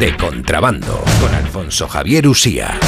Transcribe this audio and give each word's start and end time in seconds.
de 0.00 0.16
contrabando 0.16 1.02
con 1.20 1.34
Alfonso 1.34 1.88
Javier 1.88 2.28
Usía. 2.28 2.78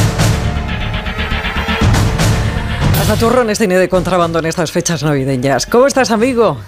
Hasta 3.01 3.17
turrones 3.17 3.59
tiene 3.59 3.79
de 3.79 3.89
contrabando 3.89 4.39
en 4.39 4.47
estas 4.47 4.71
fechas 4.71 5.03
navideñas. 5.03 5.67
¿Cómo 5.67 5.89
estás, 5.89 6.13
amigo? 6.13 6.59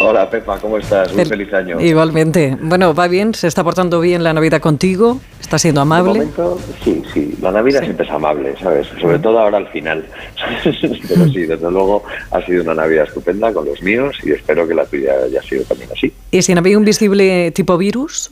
Hola 0.00 0.30
Pepa, 0.30 0.60
¿cómo 0.60 0.78
estás? 0.78 1.12
Un 1.12 1.26
feliz 1.26 1.52
año. 1.52 1.80
Igualmente. 1.80 2.56
Bueno, 2.60 2.94
¿va 2.94 3.08
bien? 3.08 3.34
¿Se 3.34 3.48
está 3.48 3.64
portando 3.64 4.00
bien 4.00 4.22
la 4.22 4.32
Navidad 4.32 4.60
contigo? 4.60 5.18
¿Está 5.40 5.58
siendo 5.58 5.80
amable? 5.80 6.12
De 6.12 6.18
momento, 6.20 6.58
sí, 6.84 7.02
sí. 7.12 7.34
La 7.42 7.50
Navidad 7.50 7.82
siempre 7.82 8.06
es 8.06 8.12
amable, 8.12 8.54
¿sabes? 8.62 8.86
Sobre 9.00 9.18
todo 9.18 9.40
ahora 9.40 9.58
al 9.58 9.66
final. 9.68 10.06
Pero 10.62 11.24
sí, 11.26 11.46
desde 11.46 11.70
luego 11.72 12.04
ha 12.30 12.40
sido 12.46 12.62
una 12.62 12.74
Navidad 12.74 13.06
estupenda 13.08 13.52
con 13.52 13.64
los 13.64 13.82
míos 13.82 14.16
y 14.22 14.30
espero 14.30 14.68
que 14.68 14.74
la 14.74 14.86
tuya 14.86 15.14
haya 15.24 15.42
sido 15.42 15.64
también 15.64 15.90
así. 15.90 16.12
¿Y 16.30 16.42
si 16.42 16.54
no 16.54 16.60
había 16.60 16.78
un 16.78 16.84
visible 16.84 17.50
tipo 17.50 17.76
virus? 17.76 18.30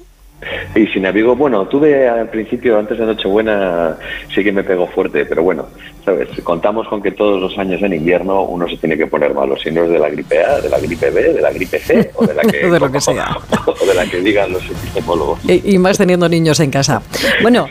Y 0.75 0.87
sin 0.89 1.07
abrigo, 1.07 1.35
bueno, 1.35 1.67
tuve 1.67 2.07
al 2.07 2.29
principio, 2.29 2.79
antes 2.79 2.99
de 2.99 3.07
Nochebuena, 3.07 3.97
sí 4.35 4.45
que 4.45 4.53
me 4.53 4.63
pegó 4.63 4.87
fuerte, 4.87 5.25
pero 5.25 5.43
bueno, 5.43 5.67
¿sabes? 6.05 6.29
Contamos 6.45 6.87
con 6.89 7.03
que 7.03 7.13
todos 7.13 7.41
los 7.41 7.57
años 7.59 7.83
en 7.83 7.95
invierno 7.95 8.43
uno 8.43 8.69
se 8.69 8.77
tiene 8.77 8.99
que 8.99 9.07
poner 9.07 9.33
malo, 9.33 9.57
si 9.57 9.71
no 9.71 9.85
es 9.85 9.91
de 9.91 9.99
la 9.99 10.11
gripe 10.11 10.45
A, 10.45 10.61
de 10.61 10.69
la 10.69 10.79
gripe 10.79 11.11
B, 11.11 11.33
de 11.33 11.41
la 11.41 11.51
gripe 11.51 11.79
C, 11.79 12.11
o 12.15 12.27
de 12.27 12.35
la 12.35 12.43
que, 12.43 12.67
de 12.71 12.79
lo 12.79 12.93
que 12.93 13.01
sea. 13.01 13.39
O 13.65 13.87
de 13.87 13.95
la 13.95 14.05
que 14.05 14.21
digan 14.21 14.53
los 14.53 14.63
epidemiólogos. 14.65 15.41
Y, 15.49 15.79
más 15.79 15.97
teniendo 15.97 16.29
niños 16.29 16.61
en 16.61 16.71
casa. 16.71 17.01
Bueno, 17.41 17.67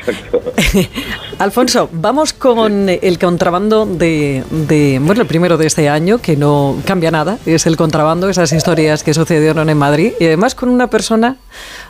Alfonso, 1.38 1.90
vamos 1.92 2.32
con 2.32 2.88
el 2.88 3.20
contrabando 3.20 3.86
de, 3.86 4.44
de, 4.52 5.00
bueno, 5.02 5.22
el 5.22 5.28
primero 5.28 5.58
de 5.58 5.68
este 5.68 5.90
año, 5.90 6.20
que 6.20 6.38
no 6.38 6.78
cambia 6.86 7.12
nada, 7.12 7.38
es 7.46 7.66
el 7.66 7.76
contrabando, 7.76 8.30
esas 8.30 8.54
historias 8.54 9.04
que 9.04 9.14
sucedieron 9.14 9.70
en 9.70 9.78
Madrid, 9.78 10.14
y 10.18 10.26
además 10.28 10.56
con 10.56 10.70
una 10.70 10.90
persona, 10.90 11.36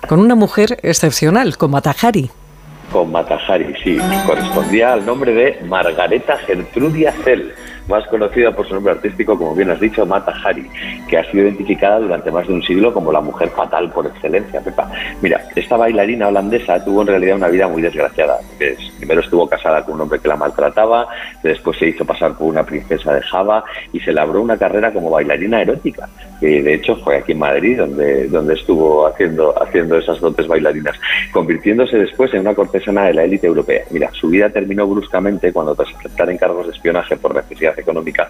con 0.08 0.20
una 0.20 0.34
mujer 0.34 0.80
excepcional, 0.81 1.58
con 1.58 1.70
Matajari. 1.70 2.31
Con 2.91 3.12
Matajari, 3.12 3.75
sí, 3.83 3.97
correspondía 4.25 4.94
al 4.94 5.05
nombre 5.05 5.31
de 5.33 5.59
Margareta 5.67 6.38
Gertrudia 6.38 7.14
Cell 7.23 7.52
más 7.88 8.05
conocida 8.08 8.52
por 8.52 8.67
su 8.67 8.73
nombre 8.73 8.94
artístico, 8.94 9.38
como 9.38 9.55
bien 9.55 9.70
has 9.70 9.80
dicho, 9.80 10.05
Mata 10.05 10.33
Hari, 10.44 10.67
que 11.08 11.17
ha 11.17 11.31
sido 11.31 11.44
identificada 11.44 12.00
durante 12.00 12.31
más 12.31 12.48
de 12.48 12.53
un 12.53 12.64
siglo 12.64 12.94
como 12.94 13.11
la 13.11 13.22
mujer 13.22 13.50
fatal 13.50 13.92
por 13.92 14.08
excelencia, 14.08 14.61
Pepa. 14.61 14.89
Mira, 15.22 15.42
esta 15.55 15.77
bailarina 15.77 16.27
holandesa 16.27 16.83
tuvo 16.83 17.02
en 17.02 17.08
realidad 17.08 17.36
una 17.38 17.48
vida 17.48 17.67
muy 17.67 17.81
desgraciada. 17.81 18.39
Primero 19.06 19.22
estuvo 19.22 19.48
casada 19.48 19.86
con 19.86 19.95
un 19.95 20.02
hombre 20.02 20.20
que 20.20 20.28
la 20.28 20.36
maltrataba, 20.36 21.08
después 21.44 21.78
se 21.78 21.89
hizo 21.89 22.03
pasar 22.03 22.36
por 22.36 22.48
una 22.48 22.64
princesa 22.64 23.14
de 23.14 23.22
Java 23.22 23.64
y 23.94 24.00
se 24.00 24.11
labró 24.11 24.42
una 24.42 24.58
carrera 24.58 24.92
como 24.92 25.11
bailarina 25.11 25.61
erótica, 25.61 26.09
que 26.39 26.64
de 26.64 26.73
hecho 26.73 26.95
fue 26.98 27.17
aquí 27.17 27.33
en 27.33 27.39
Madrid 27.39 27.78
donde, 27.78 28.28
donde 28.28 28.56
estuvo 28.56 29.06
haciendo, 29.06 29.53
haciendo 29.61 30.00
esas 30.00 30.20
dotes 30.20 30.48
bailarinas, 30.48 31.00
convirtiéndose 31.31 31.98
después 31.98 32.33
en 32.33 32.39
una 32.42 32.56
cortesana 32.56 33.06
de 33.06 33.14
la 33.14 33.23
élite 33.26 33.45
europea. 33.45 33.83
Mira, 33.92 34.09
su 34.14 34.30
vida 34.30 34.50
terminó 34.50 34.88
bruscamente 34.88 35.53
cuando 35.53 35.76
tras 35.76 35.94
aceptar 35.94 36.30
encargos 36.31 36.66
de 36.66 36.73
espionaje 36.73 37.16
por 37.16 37.36
necesidad 37.36 37.78
económica, 37.78 38.28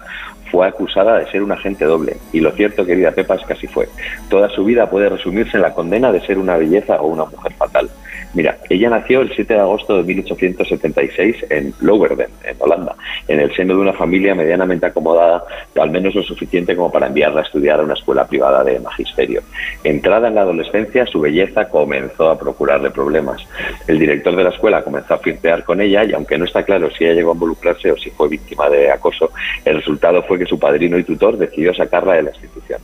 fue 0.50 0.68
acusada 0.68 1.18
de 1.18 1.30
ser 1.30 1.42
un 1.42 1.52
agente 1.52 1.86
doble. 1.86 2.18
Y 2.32 2.40
lo 2.40 2.50
cierto, 2.50 2.84
querida 2.84 3.12
Pepa, 3.12 3.36
es 3.36 3.46
que 3.46 3.54
así 3.54 3.66
fue. 3.66 3.88
Toda 4.28 4.50
su 4.50 4.62
vida 4.62 4.90
puede 4.90 5.08
resumirse 5.08 5.56
en 5.56 5.62
la 5.62 5.72
condena 5.72 6.12
de 6.12 6.20
ser 6.20 6.36
una 6.36 6.58
belleza 6.58 7.00
o 7.00 7.06
una 7.06 7.24
mujer 7.24 7.52
fatal. 7.54 7.88
Mira, 8.34 8.58
ella 8.68 8.90
nació 8.90 9.22
el 9.22 9.34
7 9.34 9.54
de 9.54 9.60
agosto 9.60 9.96
de 9.96 10.02
1876 10.02 11.46
en 11.50 11.72
Lowerden, 11.80 12.28
en 12.44 12.56
Holanda, 12.58 12.94
en 13.28 13.40
el 13.40 13.54
seno 13.54 13.74
de 13.74 13.80
una 13.80 13.92
familia 13.92 14.34
medianamente 14.34 14.86
acomodada, 14.86 15.44
al 15.80 15.90
menos 15.90 16.14
lo 16.14 16.22
suficiente 16.22 16.76
como 16.76 16.92
para 16.92 17.06
enviarla 17.06 17.40
a 17.40 17.44
estudiar 17.44 17.80
a 17.80 17.84
una 17.84 17.94
escuela 17.94 18.26
privada 18.26 18.62
de 18.62 18.78
magisterio. 18.80 19.42
Entrada 19.82 20.28
en 20.28 20.34
la 20.34 20.42
adolescencia, 20.42 21.06
su 21.06 21.20
belleza 21.20 21.68
comenzó 21.68 22.30
a 22.30 22.38
procurarle 22.38 22.90
problemas. 22.90 23.40
El 23.86 23.98
director 23.98 24.36
de 24.36 24.44
la 24.44 24.50
escuela 24.50 24.82
comenzó 24.82 25.14
a 25.14 25.18
flirtear 25.18 25.64
con 25.64 25.80
ella 25.80 26.04
y 26.04 26.12
aunque 26.12 26.38
no 26.38 26.44
está 26.44 26.62
claro 26.62 26.90
si 26.90 27.04
ella 27.04 27.14
llegó 27.14 27.30
a 27.30 27.34
involucrarse 27.34 27.90
o 27.90 27.96
si 27.96 28.10
fue 28.10 28.28
víctima 28.28 28.68
de 28.68 28.90
acoso, 28.90 29.30
el 29.64 29.76
resultado 29.76 30.22
fue 30.22 30.38
que 30.38 30.46
su 30.46 30.58
padrino 30.58 30.98
y 30.98 31.04
tutor 31.04 31.36
decidió 31.38 31.72
sacarla 31.74 32.14
de 32.14 32.22
la 32.24 32.30
institución. 32.30 32.80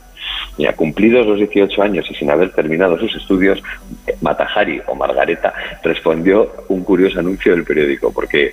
Mira, 0.57 0.73
cumplidos 0.73 1.25
los 1.25 1.37
18 1.37 1.81
años 1.81 2.05
y 2.09 2.13
sin 2.13 2.29
haber 2.29 2.51
terminado 2.51 2.97
sus 2.99 3.15
estudios, 3.15 3.61
Matajari 4.21 4.81
o 4.87 4.95
Margareta 4.95 5.53
respondió 5.83 6.51
un 6.67 6.83
curioso 6.83 7.19
anuncio 7.19 7.53
del 7.53 7.63
periódico, 7.63 8.13
porque 8.13 8.51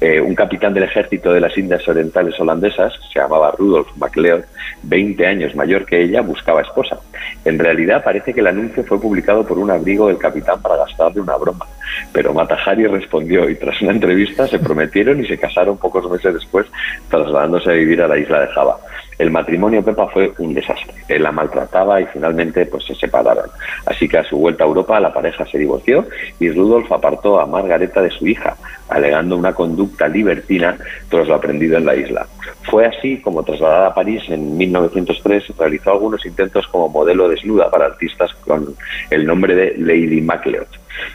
eh, 0.00 0.20
un 0.20 0.34
capitán 0.34 0.72
del 0.72 0.84
ejército 0.84 1.32
de 1.32 1.40
las 1.40 1.56
Indias 1.58 1.86
Orientales 1.86 2.38
holandesas, 2.40 2.94
se 3.12 3.20
llamaba 3.20 3.54
Rudolf 3.56 3.88
MacLeod, 3.96 4.44
20 4.84 5.26
años 5.26 5.54
mayor 5.54 5.84
que 5.84 6.02
ella, 6.02 6.22
buscaba 6.22 6.62
esposa. 6.62 6.98
En 7.44 7.58
realidad 7.58 8.02
parece 8.02 8.32
que 8.32 8.40
el 8.40 8.46
anuncio 8.46 8.82
fue 8.84 9.00
publicado 9.00 9.46
por 9.46 9.58
un 9.58 9.70
abrigo 9.70 10.08
del 10.08 10.18
capitán 10.18 10.60
para 10.62 10.76
gastarle 10.76 11.20
una 11.20 11.36
broma, 11.36 11.66
pero 12.12 12.32
Matajari 12.32 12.86
respondió 12.86 13.48
y 13.50 13.56
tras 13.56 13.80
una 13.82 13.92
entrevista 13.92 14.48
se 14.48 14.58
prometieron 14.58 15.22
y 15.22 15.28
se 15.28 15.38
casaron 15.38 15.76
pocos 15.76 16.10
meses 16.10 16.32
después, 16.32 16.66
trasladándose 17.10 17.70
a 17.70 17.74
vivir 17.74 18.00
a 18.00 18.08
la 18.08 18.16
isla 18.16 18.40
de 18.40 18.48
Java. 18.48 18.78
El 19.18 19.30
matrimonio 19.30 19.84
Pepa 19.84 20.08
fue 20.08 20.32
un 20.38 20.54
desastre. 20.54 20.94
Él 21.08 21.22
la 21.22 21.32
maltrataba 21.32 22.00
y 22.00 22.06
finalmente 22.06 22.66
pues 22.66 22.84
se 22.84 22.94
separaron. 22.94 23.46
Así 23.86 24.08
que 24.08 24.18
a 24.18 24.24
su 24.24 24.36
vuelta 24.36 24.64
a 24.64 24.66
Europa 24.66 25.00
la 25.00 25.12
pareja 25.12 25.44
se 25.46 25.58
divorció 25.58 26.06
y 26.40 26.50
Rudolf 26.50 26.90
apartó 26.90 27.40
a 27.40 27.46
Margareta 27.46 28.02
de 28.02 28.10
su 28.10 28.26
hija, 28.26 28.56
alegando 28.88 29.36
una 29.36 29.52
conducta 29.52 30.08
libertina 30.08 30.76
tras 31.08 31.28
lo 31.28 31.34
aprendido 31.34 31.76
en 31.78 31.86
la 31.86 31.94
isla. 31.94 32.26
Fue 32.62 32.86
así 32.86 33.18
como 33.20 33.42
trasladada 33.42 33.88
a 33.88 33.94
París 33.94 34.22
en 34.28 34.56
1903 34.56 35.56
realizó 35.58 35.92
algunos 35.92 36.24
intentos 36.24 36.66
como 36.68 36.88
modelo 36.88 37.28
desnuda 37.28 37.70
para 37.70 37.86
artistas 37.86 38.32
con 38.46 38.74
el 39.10 39.26
nombre 39.26 39.54
de 39.54 39.74
Lady 39.78 40.20
MacLeod. 40.20 40.66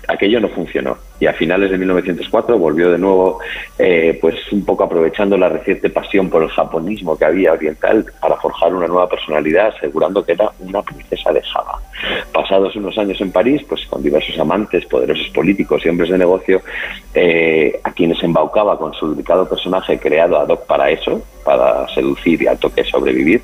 Aquello 0.07 0.39
no 0.39 0.49
funcionó 0.49 0.97
y 1.19 1.25
a 1.25 1.33
finales 1.33 1.71
de 1.71 1.77
1904 1.77 2.57
volvió 2.57 2.91
de 2.91 2.97
nuevo, 2.97 3.39
eh, 3.77 4.17
pues 4.21 4.35
un 4.51 4.63
poco 4.65 4.83
aprovechando 4.83 5.37
la 5.37 5.49
reciente 5.49 5.89
pasión 5.89 6.29
por 6.29 6.43
el 6.43 6.49
japonismo 6.49 7.17
que 7.17 7.25
había 7.25 7.53
oriental 7.53 8.05
para 8.19 8.35
forjar 8.37 8.73
una 8.73 8.87
nueva 8.87 9.09
personalidad, 9.09 9.73
asegurando 9.75 10.23
que 10.23 10.33
era 10.33 10.51
una 10.59 10.81
princesa 10.81 11.31
de 11.31 11.41
Java. 11.41 11.79
Pasados 12.31 12.75
unos 12.75 12.97
años 12.97 13.19
en 13.21 13.31
París, 13.31 13.61
pues 13.67 13.85
con 13.87 14.03
diversos 14.03 14.37
amantes, 14.39 14.85
poderosos 14.85 15.29
políticos 15.29 15.81
y 15.85 15.89
hombres 15.89 16.09
de 16.09 16.17
negocio, 16.17 16.61
eh, 17.13 17.79
a 17.83 17.91
quienes 17.91 18.21
embaucaba 18.23 18.77
con 18.77 18.93
su 18.93 19.11
delicado 19.11 19.47
personaje 19.47 19.97
creado 19.99 20.37
ad 20.39 20.49
hoc 20.49 20.65
para 20.65 20.89
eso, 20.91 21.21
para 21.47 21.87
seducir 21.87 22.41
y 22.41 22.47
al 22.47 22.59
toque 22.59 22.83
sobrevivir, 22.83 23.41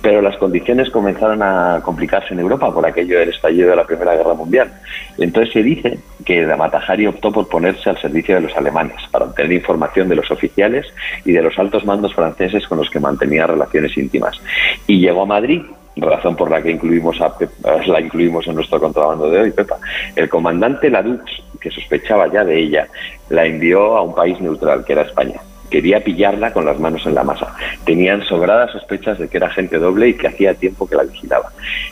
pero 0.00 0.22
las 0.22 0.36
condiciones 0.36 0.88
comenzaron 0.88 1.42
a 1.42 1.80
complicarse 1.84 2.32
en 2.32 2.38
Europa 2.38 2.72
por 2.72 2.86
aquello 2.86 3.18
del 3.18 3.30
estallido 3.30 3.70
de 3.70 3.76
la 3.76 3.84
Primera 3.84 4.14
Guerra 4.14 4.34
Mundial. 4.34 4.72
Entonces 5.18 5.52
se 5.52 5.62
dice 5.62 5.98
que 6.24 6.42
la 6.42 6.56
Matajari 6.56 7.08
optó 7.10 7.30
por 7.30 7.48
ponerse 7.48 7.90
al 7.90 8.00
servicio 8.00 8.34
de 8.34 8.42
los 8.42 8.56
alemanes 8.56 8.96
para 9.10 9.26
obtener 9.26 9.52
información 9.52 10.08
de 10.08 10.16
los 10.16 10.30
oficiales 10.30 10.86
y 11.24 11.32
de 11.32 11.42
los 11.42 11.58
altos 11.58 11.84
mandos 11.84 12.14
franceses 12.14 12.66
con 12.66 12.78
los 12.78 12.90
que 12.90 13.00
mantenía 13.00 13.46
relaciones 13.46 13.96
íntimas. 13.96 14.40
Y 14.86 15.00
llegó 15.00 15.22
a 15.22 15.26
Madrid 15.26 15.62
razón 15.96 16.36
por 16.36 16.50
la 16.50 16.62
que 16.62 16.70
incluimos 16.70 17.20
a 17.20 17.34
la 17.86 18.00
incluimos 18.00 18.46
en 18.46 18.54
nuestro 18.54 18.80
contrabando 18.80 19.30
de 19.30 19.40
hoy, 19.40 19.50
Pepa. 19.50 19.76
El 20.16 20.28
comandante 20.28 20.88
Ladux, 20.88 21.22
que 21.60 21.70
sospechaba 21.70 22.28
ya 22.32 22.44
de 22.44 22.58
ella, 22.58 22.88
la 23.28 23.44
envió 23.44 23.96
a 23.96 24.02
un 24.02 24.14
país 24.14 24.40
neutral, 24.40 24.84
que 24.84 24.92
era 24.92 25.02
España 25.02 25.40
quería 25.70 26.02
pillarla 26.02 26.52
con 26.52 26.64
las 26.64 26.78
manos 26.78 27.06
en 27.06 27.14
la 27.14 27.24
masa. 27.24 27.54
Tenían 27.84 28.22
sobradas 28.24 28.72
sospechas 28.72 29.18
de 29.18 29.28
que 29.28 29.36
era 29.36 29.48
gente 29.50 29.78
doble 29.78 30.08
y 30.08 30.14
que 30.14 30.28
hacía 30.28 30.54
tiempo 30.54 30.88
que 30.88 30.96
la 30.96 31.04
vigilaba. 31.04 31.50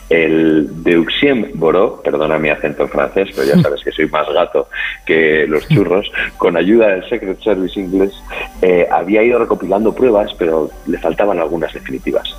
El 0.09 0.83
Deuxien 0.83 1.51
Boró, 1.55 2.01
perdona 2.03 2.37
mi 2.37 2.49
acento 2.49 2.83
en 2.83 2.89
francés, 2.89 3.29
pero 3.35 3.47
ya 3.47 3.59
sabes 3.61 3.83
que 3.83 3.91
soy 3.91 4.07
más 4.07 4.27
gato 4.31 4.67
que 5.05 5.45
los 5.47 5.67
churros, 5.69 6.11
con 6.37 6.57
ayuda 6.57 6.87
del 6.89 7.09
Secret 7.09 7.39
Service 7.41 7.79
inglés, 7.79 8.13
eh, 8.61 8.87
había 8.91 9.23
ido 9.23 9.39
recopilando 9.39 9.95
pruebas, 9.95 10.33
pero 10.37 10.69
le 10.85 10.97
faltaban 10.97 11.39
algunas 11.39 11.73
definitivas. 11.73 12.35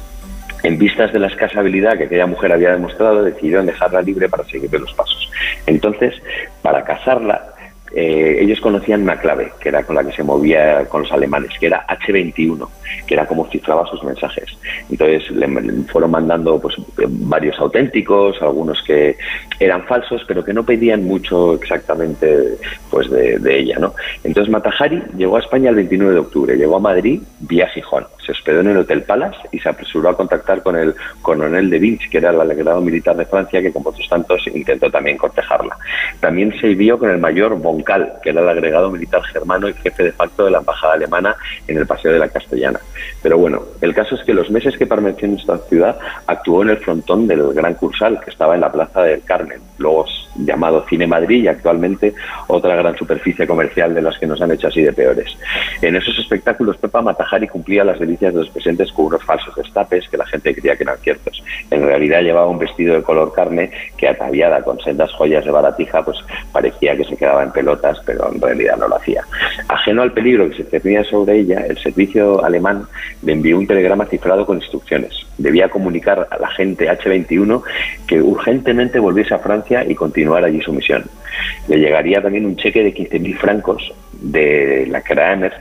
En 0.63 0.79
vistas 0.79 1.11
de 1.13 1.19
la 1.19 1.29
escasa 1.29 1.61
habilidad 1.61 1.97
que 1.97 2.05
aquella 2.05 2.27
mujer 2.27 2.53
había 2.53 2.73
demostrado, 2.73 3.23
decidieron 3.23 3.65
dejarla 3.65 4.03
libre 4.03 4.29
para 4.29 4.45
seguirle 4.45 4.81
los 4.81 4.93
pasos. 4.93 5.31
Entonces, 5.67 6.15
para 6.61 6.85
casarla, 6.85 7.55
eh, 7.93 8.39
ellos 8.41 8.61
conocían 8.61 9.03
una 9.03 9.19
clave, 9.19 9.53
que 9.61 9.69
era 9.69 9.83
con 9.83 9.97
la 9.97 10.05
que 10.05 10.13
se 10.13 10.23
movía 10.23 10.85
con 10.87 11.03
los 11.03 11.13
alemanes, 11.13 11.51
que 11.59 11.67
era 11.67 11.85
H21, 11.87 12.69
que 13.07 13.15
era 13.15 13.27
como 13.27 13.49
cifraba 13.49 13.87
sus 13.87 14.03
mensajes. 14.05 14.47
Entonces 14.91 15.31
le, 15.33 15.49
fueron 15.85 16.13
mandando 16.13 16.61
pues, 16.61 16.77
varios 16.97 17.59
auténticos, 17.59 18.41
algunos 18.41 18.83
que 18.83 19.17
eran 19.59 19.85
falsos, 19.85 20.23
pero 20.27 20.45
que 20.45 20.53
no 20.53 20.65
pedían 20.65 21.05
mucho 21.05 21.55
exactamente 21.55 22.57
pues, 22.91 23.11
de, 23.11 23.39
de 23.39 23.59
ella. 23.59 23.79
¿no? 23.79 23.95
Entonces 24.23 24.51
Matajari 24.51 25.03
llegó 25.17 25.37
a 25.37 25.41
España 25.41 25.71
el 25.71 25.77
29 25.77 26.15
de 26.15 26.21
octubre, 26.21 26.57
llegó 26.57 26.77
a 26.77 26.81
Madrid 26.81 27.21
vía 27.41 27.69
Gijón, 27.69 28.07
se 28.25 28.33
hospedó 28.33 28.61
en 28.61 28.69
el 28.69 28.77
Hotel 28.79 29.03
Palace 29.03 29.39
y 29.51 29.59
se 29.59 29.69
apresuró 29.69 30.11
a 30.11 30.17
contactar 30.17 30.63
con 30.63 30.77
el 30.77 30.95
coronel 31.23 31.69
de 31.71 31.79
Vinch, 31.79 32.09
que 32.11 32.19
era 32.19 32.31
el 32.31 32.41
alegrado 32.41 32.81
militar 32.81 33.17
de 33.17 33.27
Francia, 33.27 33.61
que 33.61 33.73
como 33.73 33.91
otros 33.91 34.09
tantos 34.09 34.47
intentó 34.55 34.91
también 34.91 35.17
cortejarla. 35.17 35.77
También 36.21 36.53
se 36.61 36.69
vio 36.75 36.99
con 36.99 37.11
el 37.11 37.19
mayor 37.19 37.59
Bon 37.61 37.80
Roncal, 37.81 38.15
que 38.23 38.31
era 38.31 38.41
el 38.41 38.49
agregado 38.49 38.91
militar 38.91 39.23
germano 39.25 39.69
y 39.69 39.75
jefe 39.75 40.05
de 40.05 40.13
facto 40.13 40.45
de 40.45 40.51
la 40.51 40.59
embajada 40.59 40.95
alemana 40.95 41.37
en 41.67 41.79
el 41.79 41.87
Paseo 41.87 42.13
de 42.13 42.19
la 42.19 42.29
Castellana. 42.29 42.81
Pero 43.23 43.39
bueno, 43.39 43.63
el 43.81 43.95
caso 43.95 44.15
es 44.15 44.25
que 44.25 44.35
los 44.35 44.51
meses 44.51 44.77
que 44.77 44.87
permaneció 44.87 45.29
en 45.29 45.39
esta 45.39 45.59
ciudad 45.59 45.99
actuó 46.27 46.63
en 46.63 46.71
el 46.71 46.79
frontón 46.79 47.27
del 47.27 47.53
Gran 47.55 47.75
Cursal, 47.75 48.21
que 48.21 48.31
estaba 48.31 48.55
en 48.55 48.61
la 48.61 48.73
Plaza 48.73 49.03
del 49.03 49.23
Carmen, 49.23 49.61
luego 49.79 50.07
llamado 50.37 50.85
Cine 50.89 51.07
Madrid 51.07 51.45
y 51.45 51.49
actualmente 51.49 52.15
otra 52.47 52.77
gran 52.77 52.97
superficie 52.97 53.47
comercial 53.47 53.95
de 53.95 54.03
las 54.03 54.19
que 54.19 54.27
nos 54.27 54.41
han 54.41 54.53
hecho 54.53 54.69
así 54.69 54.83
de 54.83 54.93
peores. 54.93 55.37
En 55.83 55.97
esos 55.97 56.19
espectáculos, 56.19 56.77
Pepa 56.77 57.03
Matajari 57.03 57.49
cumplía 57.49 57.85
las 57.85 57.99
delicias 57.99 58.33
de 58.33 58.41
los 58.41 58.51
presentes 58.51 58.93
con 58.93 59.07
unos 59.07 59.25
falsos 59.25 59.55
destapes 59.57 60.09
que 60.09 60.17
la 60.17 60.27
gente 60.27 60.55
creía 60.55 60.77
que 60.77 60.85
eran 60.85 60.99
ciertos. 60.99 61.43
En 61.71 61.83
realidad 61.83 62.23
llevaba 62.23 62.47
un 62.47 62.59
vestido 62.59 62.95
de 62.95 63.03
color 63.03 63.33
carne 63.33 63.71
que 63.97 64.09
ataviada 64.09 64.63
con 64.63 64.79
sendas 64.81 65.13
joyas 65.13 65.45
de 65.45 65.51
baratija, 65.51 66.03
pues 66.03 66.19
parecía 66.53 66.97
que 66.97 67.05
se 67.05 67.17
quedaba 67.17 67.43
en 67.43 67.51
pero 68.05 68.33
en 68.33 68.41
realidad 68.41 68.77
no 68.79 68.89
lo 68.89 68.97
hacía. 68.97 69.25
Ajeno 69.69 70.03
al 70.03 70.13
peligro 70.13 70.49
que 70.49 70.57
se 70.57 70.65
cernía 70.65 71.05
sobre 71.05 71.41
ella, 71.41 71.67
el 71.67 71.79
servicio 71.79 72.45
alemán 72.45 72.87
le 73.23 73.33
envió 73.33 73.59
un 73.59 73.67
telegrama 73.67 74.07
cifrado 74.07 74.47
con 74.47 74.59
instrucciones. 74.59 75.27
Debía 75.39 75.69
comunicar 75.69 76.29
a 76.31 76.39
la 76.39 76.49
gente 76.49 76.89
H21 76.89 77.63
que 78.07 78.21
urgentemente 78.21 78.99
volviese 78.99 79.35
a 79.35 79.39
Francia 79.39 79.85
y 79.87 79.95
continuar 79.95 80.45
allí 80.45 80.61
su 80.61 80.73
misión. 80.73 81.05
Le 81.69 81.79
llegaría 81.79 82.23
también 82.23 82.47
un 82.47 82.57
cheque 82.57 82.83
de 82.83 82.95
15.000 82.95 83.37
francos 83.39 83.93
de 84.21 84.87
la 84.91 85.01
Kramer 85.01 85.53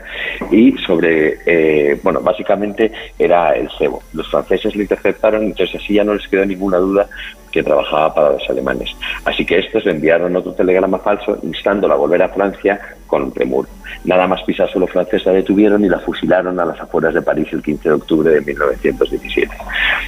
y 0.51 0.73
sobre, 0.79 1.37
eh, 1.45 1.99
bueno, 2.03 2.19
básicamente 2.21 2.91
era 3.17 3.51
el 3.51 3.69
cebo. 3.77 4.03
Los 4.13 4.29
franceses 4.29 4.75
lo 4.75 4.81
interceptaron, 4.81 5.43
entonces 5.43 5.81
así 5.81 5.93
ya 5.93 6.03
no 6.03 6.13
les 6.13 6.27
quedó 6.27 6.45
ninguna 6.45 6.77
duda 6.77 7.07
que 7.51 7.63
trabajaba 7.63 8.13
para 8.13 8.31
los 8.31 8.49
alemanes. 8.49 8.95
Así 9.25 9.45
que 9.45 9.59
estos 9.59 9.85
le 9.85 9.91
enviaron 9.91 10.35
otro 10.35 10.53
telegrama 10.53 10.99
falso 10.99 11.37
instándola 11.43 11.93
a 11.93 11.97
volver 11.97 12.23
a 12.23 12.29
Francia 12.29 12.79
con 13.07 13.31
premura. 13.31 13.69
Nada 14.05 14.27
más 14.27 14.41
pisar 14.43 14.69
suelo 14.69 14.87
francés 14.87 15.25
la 15.25 15.33
detuvieron 15.33 15.83
y 15.83 15.89
la 15.89 15.99
fusilaron 15.99 16.59
a 16.59 16.65
las 16.65 16.79
afueras 16.79 17.13
de 17.13 17.21
París 17.21 17.47
el 17.51 17.61
15 17.61 17.89
de 17.89 17.95
octubre 17.95 18.31
de 18.31 18.41
1917. 18.41 19.53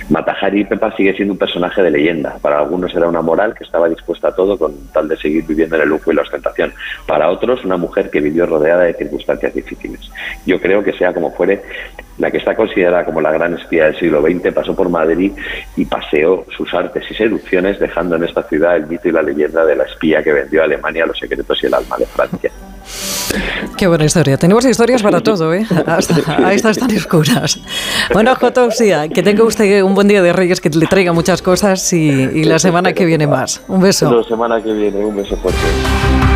Matahari 0.10 0.66
Pepa 0.66 0.96
sigue 0.96 1.14
siendo 1.14 1.34
un 1.34 1.38
personaje 1.38 1.82
de 1.82 1.92
leyenda. 1.92 2.38
Para 2.42 2.60
algunos 2.60 2.94
era 2.96 3.08
una 3.08 3.22
moral 3.22 3.54
que 3.54 3.64
estaba 3.64 3.90
dispuesta 3.90 4.30
a 4.30 4.36
todo 4.36 4.58
con 4.58 4.74
tal 4.94 5.08
de 5.08 5.18
seguir 5.18 5.46
viviendo 5.46 5.76
en 5.76 5.84
el 5.84 5.90
lujo 5.90 6.12
y 6.12 6.16
la 6.16 6.22
ostentación. 6.22 6.74
Para 7.06 7.30
otros, 7.30 7.64
una 7.66 7.78
mujer 7.78 8.10
que 8.10 8.20
vivió 8.20 8.46
rodeada 8.46 8.84
de 8.84 8.94
circunstancias 8.94 9.54
difíciles. 9.54 10.12
Yo 10.46 10.60
creo 10.60 10.84
que 10.84 10.94
sea 10.94 11.14
como 11.14 11.32
fuere, 11.32 11.62
la 12.18 12.30
que 12.30 12.38
está 12.38 12.56
considerada 12.56 13.06
como 13.06 13.22
la 13.22 13.32
gran 13.32 13.54
espía 13.56 13.86
del 13.86 13.98
siglo 13.98 14.22
XX 14.22 14.54
pasó 14.54 14.76
por 14.76 14.90
Madrid 14.90 15.32
y 15.76 15.86
paseó 15.86 16.46
sus 16.56 16.74
artes 16.74 17.04
y 17.10 17.14
seducciones, 17.14 17.80
dejando 17.80 18.16
en 18.16 18.24
esta 18.24 18.44
ciudad 18.44 18.76
el 18.76 18.88
mito 18.88 19.10
y 19.10 19.12
la 19.12 19.22
leyenda 19.22 19.66
de 19.66 19.76
la 19.76 19.84
espía 19.84 20.24
que 20.24 20.32
vendió 20.32 20.62
a 20.62 20.66
Alemania 20.66 21.06
los 21.06 21.18
secretos 21.18 21.62
y 21.64 21.68
el 21.68 21.74
alma 21.74 21.98
de 21.98 22.06
Francia. 22.06 22.52
Qué 23.78 23.88
buena 23.88 24.06
historia. 24.06 24.38
Tenemos 24.38 24.66
historias 24.66 25.02
para 25.02 25.22
todo, 25.22 25.54
¿eh? 25.54 25.66
Hasta, 25.86 26.48
a 26.48 26.54
estas 26.54 26.78
tan 26.78 26.96
oscuras. 26.96 27.60
Bueno, 28.14 28.36
Jotopsia, 28.36 29.08
que 29.10 29.24
tenga 29.24 29.44
usted 29.44 29.82
un 29.82 29.96
buen 29.96 30.08
día 30.08 30.22
de 30.22 30.34
Reyes, 30.34 30.62
que 30.62 30.70
le 30.70 30.88
traiga 30.88 31.14
muchas 31.14 31.42
cosas 31.42 31.92
y, 31.94 32.10
y 32.10 32.44
la 32.44 32.60
semana 32.60 32.94
que 32.94 33.06
viene 33.06 33.28
más. 33.28 33.62
Un 33.68 33.82
beso. 33.82 34.12
La 34.12 34.24
semana 34.24 34.62
que 34.62 34.74
viene, 34.74 35.04
un 35.04 35.16
beso 35.16 35.36
fuerte. 35.38 36.31